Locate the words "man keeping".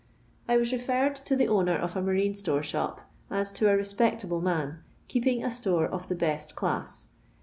4.41-5.43